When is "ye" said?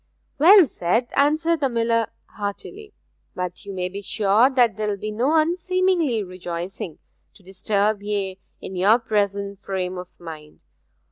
8.01-8.39